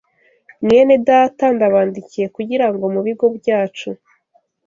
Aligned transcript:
Mwenedata, 0.63 1.45
ndabandikiye 1.55 2.27
kugira 2.35 2.67
ngo 2.73 2.85
mu 2.93 3.01
bigo 3.05 3.25
byacu 3.37 3.89